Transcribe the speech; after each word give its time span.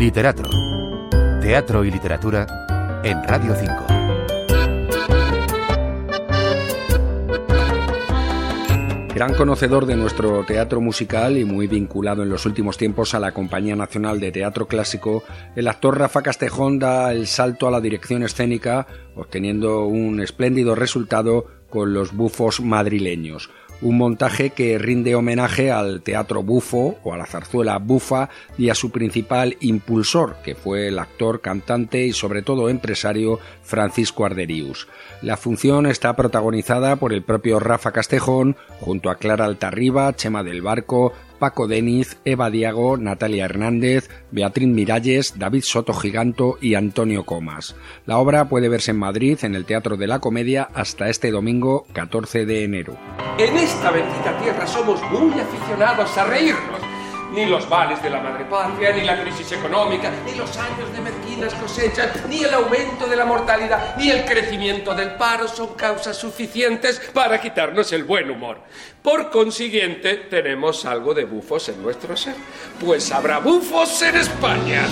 Literato. 0.00 0.48
Teatro 1.42 1.84
y 1.84 1.90
literatura 1.90 3.00
en 3.04 3.22
Radio 3.22 3.54
5. 3.54 3.84
Gran 9.14 9.34
conocedor 9.34 9.84
de 9.84 9.96
nuestro 9.96 10.46
teatro 10.46 10.80
musical 10.80 11.36
y 11.36 11.44
muy 11.44 11.66
vinculado 11.66 12.22
en 12.22 12.30
los 12.30 12.46
últimos 12.46 12.78
tiempos 12.78 13.12
a 13.12 13.20
la 13.20 13.32
Compañía 13.32 13.76
Nacional 13.76 14.20
de 14.20 14.32
Teatro 14.32 14.66
Clásico, 14.66 15.22
el 15.54 15.68
actor 15.68 15.98
Rafa 15.98 16.22
Castejón 16.22 16.78
da 16.78 17.12
el 17.12 17.26
salto 17.26 17.68
a 17.68 17.70
la 17.70 17.82
dirección 17.82 18.22
escénica, 18.22 18.86
obteniendo 19.14 19.84
un 19.84 20.22
espléndido 20.22 20.74
resultado 20.74 21.44
con 21.68 21.92
los 21.92 22.14
bufos 22.14 22.62
madrileños, 22.62 23.50
un 23.82 23.98
montaje 23.98 24.50
que 24.50 24.78
rinde 24.78 25.14
homenaje 25.14 25.70
al 25.70 26.02
teatro 26.02 26.42
bufo 26.42 26.98
o 27.02 27.14
a 27.14 27.16
la 27.16 27.26
zarzuela 27.26 27.78
bufa 27.78 28.28
y 28.58 28.68
a 28.68 28.74
su 28.74 28.90
principal 28.90 29.56
impulsor, 29.60 30.36
que 30.44 30.54
fue 30.54 30.88
el 30.88 30.98
actor, 30.98 31.40
cantante 31.40 32.04
y 32.04 32.12
sobre 32.12 32.42
todo 32.42 32.68
empresario 32.68 33.38
Francisco 33.62 34.24
Arderius. 34.24 34.88
La 35.22 35.36
función 35.36 35.86
está 35.86 36.16
protagonizada 36.16 36.96
por 36.96 37.12
el 37.12 37.22
propio 37.22 37.60
Rafa 37.60 37.92
Castejón, 37.92 38.56
junto 38.80 39.10
a 39.10 39.16
Clara 39.16 39.44
Altarriba, 39.44 40.14
Chema 40.14 40.42
del 40.42 40.62
Barco, 40.62 41.12
Paco 41.40 41.66
Deniz, 41.66 42.18
Eva 42.24 42.50
Diago, 42.50 42.96
Natalia 42.96 43.46
Hernández, 43.46 44.08
Beatriz 44.30 44.68
Miralles, 44.68 45.36
David 45.36 45.64
Soto 45.64 45.92
Giganto 45.92 46.58
y 46.60 46.76
Antonio 46.76 47.24
Comas. 47.24 47.74
La 48.06 48.18
obra 48.18 48.48
puede 48.48 48.68
verse 48.68 48.92
en 48.92 48.98
Madrid 48.98 49.38
en 49.42 49.56
el 49.56 49.64
Teatro 49.64 49.96
de 49.96 50.06
la 50.06 50.20
Comedia 50.20 50.68
hasta 50.72 51.08
este 51.08 51.32
domingo 51.32 51.86
14 51.92 52.46
de 52.46 52.62
enero. 52.62 52.96
En 53.38 53.56
esta 53.56 53.90
bendita 53.90 54.38
tierra 54.40 54.66
somos 54.68 55.00
muy 55.10 55.32
aficionados 55.40 56.16
a 56.16 56.24
reírnos 56.26 56.79
ni 57.32 57.46
los 57.46 57.68
vales 57.68 58.02
de 58.02 58.10
la 58.10 58.20
madre 58.20 58.44
patria, 58.44 58.92
ni 58.92 59.02
la 59.02 59.20
crisis 59.22 59.52
económica, 59.52 60.10
ni 60.24 60.34
los 60.34 60.56
años 60.56 60.92
de 60.92 61.00
mezquinas 61.00 61.54
cosechas, 61.54 62.26
ni 62.28 62.42
el 62.42 62.52
aumento 62.54 63.06
de 63.06 63.16
la 63.16 63.24
mortalidad, 63.24 63.96
ni 63.96 64.10
el 64.10 64.24
crecimiento 64.24 64.94
del 64.94 65.12
paro 65.12 65.48
son 65.48 65.74
causas 65.74 66.16
suficientes 66.16 67.00
para 67.12 67.40
quitarnos 67.40 67.92
el 67.92 68.04
buen 68.04 68.30
humor. 68.30 68.58
Por 69.02 69.30
consiguiente, 69.30 70.16
tenemos 70.28 70.84
algo 70.84 71.14
de 71.14 71.24
bufos 71.24 71.68
en 71.68 71.82
nuestro 71.82 72.16
ser. 72.16 72.34
Pues 72.78 73.10
habrá 73.12 73.38
bufos 73.38 74.02
en 74.02 74.16
España. 74.16 74.86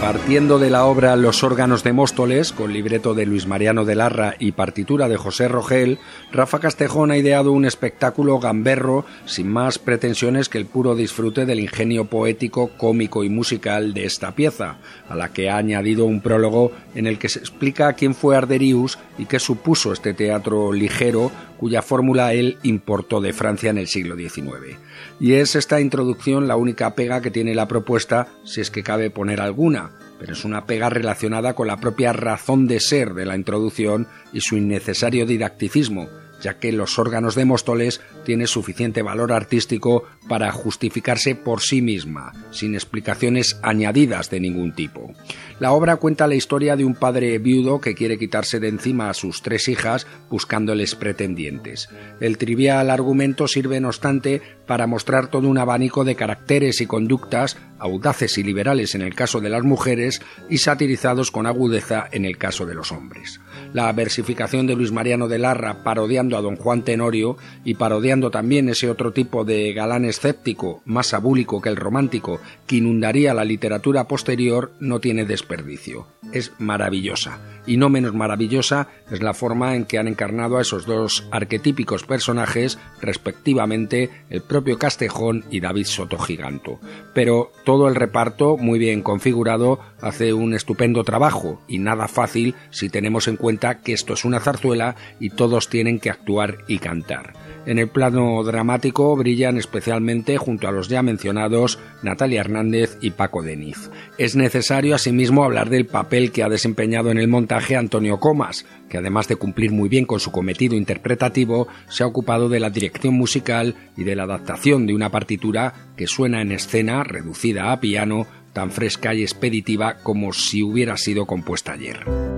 Partiendo 0.00 0.58
de 0.58 0.70
la 0.70 0.86
obra 0.86 1.14
Los 1.14 1.44
órganos 1.44 1.84
de 1.84 1.92
Móstoles, 1.92 2.52
con 2.52 2.72
libreto 2.72 3.12
de 3.12 3.26
Luis 3.26 3.46
Mariano 3.46 3.84
de 3.84 3.94
Larra 3.94 4.34
y 4.38 4.52
partitura 4.52 5.08
de 5.08 5.18
José 5.18 5.46
Rogel, 5.46 5.98
Rafa 6.32 6.58
Castejón 6.58 7.10
ha 7.10 7.18
ideado 7.18 7.52
un 7.52 7.66
espectáculo 7.66 8.40
gamberro 8.40 9.04
sin 9.26 9.48
más 9.48 9.78
pretensiones 9.78 10.48
que 10.48 10.56
el 10.56 10.64
puro 10.64 10.94
disfrute 10.94 11.44
del 11.44 11.60
ingenio 11.60 12.06
poético, 12.06 12.70
cómico 12.78 13.24
y 13.24 13.28
musical 13.28 13.92
de 13.92 14.06
esta 14.06 14.34
pieza, 14.34 14.78
a 15.06 15.14
la 15.14 15.34
que 15.34 15.50
ha 15.50 15.58
añadido 15.58 16.06
un 16.06 16.22
prólogo 16.22 16.72
en 16.94 17.06
el 17.06 17.18
que 17.18 17.28
se 17.28 17.38
explica 17.38 17.92
quién 17.92 18.14
fue 18.14 18.38
Arderius 18.38 18.98
y 19.18 19.26
qué 19.26 19.38
supuso 19.38 19.92
este 19.92 20.14
teatro 20.14 20.72
ligero 20.72 21.30
cuya 21.60 21.82
fórmula 21.82 22.32
él 22.32 22.56
importó 22.62 23.20
de 23.20 23.34
Francia 23.34 23.68
en 23.68 23.76
el 23.76 23.86
siglo 23.86 24.16
XIX. 24.16 24.78
Y 25.20 25.34
es 25.34 25.56
esta 25.56 25.78
introducción 25.78 26.48
la 26.48 26.56
única 26.56 26.94
pega 26.94 27.20
que 27.20 27.30
tiene 27.30 27.54
la 27.54 27.68
propuesta, 27.68 28.28
si 28.44 28.62
es 28.62 28.70
que 28.70 28.82
cabe 28.82 29.10
poner 29.10 29.42
alguna, 29.42 29.90
pero 30.18 30.32
es 30.32 30.46
una 30.46 30.64
pega 30.64 30.88
relacionada 30.88 31.52
con 31.52 31.66
la 31.66 31.76
propia 31.76 32.14
razón 32.14 32.66
de 32.66 32.80
ser 32.80 33.12
de 33.12 33.26
la 33.26 33.36
introducción 33.36 34.08
y 34.32 34.40
su 34.40 34.56
innecesario 34.56 35.26
didacticismo, 35.26 36.08
ya 36.40 36.58
que 36.58 36.72
los 36.72 36.98
órganos 36.98 37.34
de 37.34 37.44
Móstoles 37.44 38.00
tiene 38.30 38.46
suficiente 38.46 39.02
valor 39.02 39.32
artístico 39.32 40.04
para 40.28 40.52
justificarse 40.52 41.34
por 41.34 41.62
sí 41.62 41.82
misma, 41.82 42.32
sin 42.52 42.76
explicaciones 42.76 43.58
añadidas 43.60 44.30
de 44.30 44.38
ningún 44.38 44.72
tipo. 44.72 45.12
La 45.58 45.72
obra 45.72 45.96
cuenta 45.96 46.28
la 46.28 46.36
historia 46.36 46.76
de 46.76 46.84
un 46.84 46.94
padre 46.94 47.36
viudo 47.38 47.80
que 47.80 47.96
quiere 47.96 48.18
quitarse 48.18 48.60
de 48.60 48.68
encima 48.68 49.10
a 49.10 49.14
sus 49.14 49.42
tres 49.42 49.66
hijas 49.66 50.06
buscándoles 50.30 50.94
pretendientes. 50.94 51.88
El 52.20 52.38
trivial 52.38 52.90
argumento 52.90 53.48
sirve, 53.48 53.80
no 53.80 53.88
obstante, 53.88 54.40
para 54.64 54.86
mostrar 54.86 55.26
todo 55.26 55.48
un 55.48 55.58
abanico 55.58 56.04
de 56.04 56.14
caracteres 56.14 56.80
y 56.80 56.86
conductas, 56.86 57.56
audaces 57.80 58.38
y 58.38 58.44
liberales 58.44 58.94
en 58.94 59.02
el 59.02 59.16
caso 59.16 59.40
de 59.40 59.48
las 59.48 59.64
mujeres 59.64 60.22
y 60.48 60.58
satirizados 60.58 61.32
con 61.32 61.46
agudeza 61.48 62.06
en 62.12 62.24
el 62.24 62.38
caso 62.38 62.64
de 62.64 62.74
los 62.74 62.92
hombres. 62.92 63.40
La 63.72 63.92
versificación 63.92 64.68
de 64.68 64.76
Luis 64.76 64.92
Mariano 64.92 65.26
de 65.26 65.38
Larra 65.38 65.82
parodiando 65.82 66.36
a 66.36 66.40
don 66.40 66.54
Juan 66.56 66.82
Tenorio 66.82 67.36
y 67.64 67.74
parodiando 67.74 68.19
también 68.28 68.68
ese 68.68 68.90
otro 68.90 69.12
tipo 69.12 69.44
de 69.44 69.72
galán 69.72 70.04
escéptico, 70.04 70.82
más 70.84 71.14
abúlico 71.14 71.60
que 71.60 71.68
el 71.68 71.76
romántico, 71.76 72.40
que 72.66 72.76
inundaría 72.76 73.34
la 73.34 73.44
literatura 73.44 74.08
posterior, 74.08 74.72
no 74.80 74.98
tiene 74.98 75.24
desperdicio. 75.24 76.08
Es 76.32 76.52
maravillosa. 76.58 77.38
Y 77.66 77.76
no 77.76 77.88
menos 77.88 78.14
maravillosa 78.14 78.88
es 79.10 79.22
la 79.22 79.34
forma 79.34 79.74
en 79.76 79.84
que 79.84 79.98
han 79.98 80.08
encarnado 80.08 80.58
a 80.58 80.62
esos 80.62 80.86
dos 80.86 81.26
arquetípicos 81.30 82.04
personajes, 82.04 82.78
respectivamente 83.00 84.10
el 84.28 84.42
propio 84.42 84.78
Castejón 84.78 85.44
y 85.50 85.60
David 85.60 85.86
Soto 85.86 86.18
Giganto. 86.18 86.80
Pero 87.14 87.52
todo 87.64 87.88
el 87.88 87.94
reparto, 87.94 88.56
muy 88.56 88.78
bien 88.78 89.02
configurado, 89.02 89.78
hace 90.00 90.32
un 90.32 90.54
estupendo 90.54 91.04
trabajo 91.04 91.60
y 91.68 91.78
nada 91.78 92.08
fácil 92.08 92.54
si 92.70 92.88
tenemos 92.88 93.28
en 93.28 93.36
cuenta 93.36 93.80
que 93.80 93.92
esto 93.92 94.14
es 94.14 94.24
una 94.24 94.40
zarzuela 94.40 94.96
y 95.20 95.30
todos 95.30 95.68
tienen 95.68 96.00
que 96.00 96.10
actuar 96.10 96.58
y 96.66 96.78
cantar. 96.78 97.34
En 97.66 97.78
el 97.78 97.88
plano 98.00 98.42
dramático 98.42 99.14
brillan 99.14 99.58
especialmente 99.58 100.38
junto 100.38 100.66
a 100.66 100.72
los 100.72 100.88
ya 100.88 101.02
mencionados 101.02 101.78
Natalia 102.02 102.40
Hernández 102.40 102.96
y 103.02 103.10
Paco 103.10 103.42
Deniz. 103.42 103.90
Es 104.16 104.36
necesario 104.36 104.94
asimismo 104.94 105.44
hablar 105.44 105.68
del 105.68 105.84
papel 105.84 106.32
que 106.32 106.42
ha 106.42 106.48
desempeñado 106.48 107.10
en 107.10 107.18
el 107.18 107.28
montaje 107.28 107.76
Antonio 107.76 108.18
Comas, 108.18 108.64
que 108.88 108.96
además 108.96 109.28
de 109.28 109.36
cumplir 109.36 109.72
muy 109.72 109.90
bien 109.90 110.06
con 110.06 110.18
su 110.18 110.32
cometido 110.32 110.76
interpretativo, 110.76 111.68
se 111.90 112.02
ha 112.02 112.06
ocupado 112.06 112.48
de 112.48 112.60
la 112.60 112.70
dirección 112.70 113.12
musical 113.12 113.74
y 113.98 114.04
de 114.04 114.16
la 114.16 114.22
adaptación 114.22 114.86
de 114.86 114.94
una 114.94 115.10
partitura 115.10 115.74
que 115.94 116.06
suena 116.06 116.40
en 116.40 116.52
escena, 116.52 117.04
reducida 117.04 117.70
a 117.70 117.80
piano, 117.80 118.26
tan 118.54 118.70
fresca 118.70 119.12
y 119.12 119.20
expeditiva 119.20 119.98
como 120.02 120.32
si 120.32 120.62
hubiera 120.62 120.96
sido 120.96 121.26
compuesta 121.26 121.72
ayer. 121.72 122.29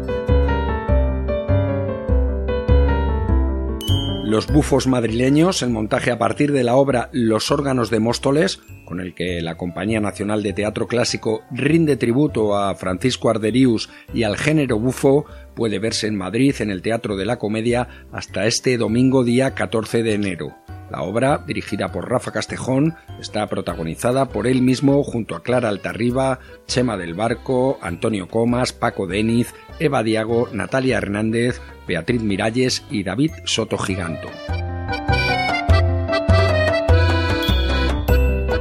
Los 4.32 4.46
bufos 4.46 4.86
madrileños, 4.86 5.60
el 5.60 5.68
montaje 5.68 6.10
a 6.10 6.18
partir 6.18 6.52
de 6.52 6.64
la 6.64 6.76
obra 6.76 7.10
Los 7.12 7.50
órganos 7.50 7.90
de 7.90 8.00
Móstoles, 8.00 8.62
con 8.86 8.98
el 8.98 9.14
que 9.14 9.42
la 9.42 9.58
Compañía 9.58 10.00
Nacional 10.00 10.42
de 10.42 10.54
Teatro 10.54 10.86
Clásico 10.86 11.42
rinde 11.50 11.98
tributo 11.98 12.56
a 12.56 12.74
Francisco 12.74 13.28
Arderius 13.28 13.90
y 14.14 14.22
al 14.22 14.38
género 14.38 14.78
bufo, 14.78 15.26
puede 15.54 15.78
verse 15.78 16.06
en 16.06 16.16
Madrid 16.16 16.54
en 16.60 16.70
el 16.70 16.80
Teatro 16.80 17.18
de 17.18 17.26
la 17.26 17.38
Comedia 17.38 18.06
hasta 18.10 18.46
este 18.46 18.78
domingo 18.78 19.22
día 19.22 19.50
14 19.54 20.02
de 20.02 20.14
enero. 20.14 20.61
La 20.90 21.02
obra, 21.02 21.42
dirigida 21.46 21.90
por 21.90 22.10
Rafa 22.10 22.32
Castejón, 22.32 22.94
está 23.20 23.46
protagonizada 23.46 24.28
por 24.28 24.46
él 24.46 24.62
mismo 24.62 25.02
junto 25.02 25.34
a 25.36 25.42
Clara 25.42 25.68
Altarriba, 25.68 26.38
Chema 26.66 26.96
del 26.96 27.14
Barco, 27.14 27.78
Antonio 27.80 28.28
Comas, 28.28 28.72
Paco 28.72 29.06
Deniz, 29.06 29.54
Eva 29.78 30.02
Diago, 30.02 30.48
Natalia 30.52 30.98
Hernández, 30.98 31.60
Beatriz 31.86 32.22
Miralles 32.22 32.84
y 32.90 33.02
David 33.04 33.32
Soto 33.44 33.78
Giganto. 33.78 34.28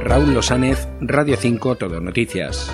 Raúl 0.04 0.34
Losánez, 0.34 0.88
Radio 1.00 1.36
5 1.36 1.76
Todo 1.76 2.00
Noticias. 2.00 2.70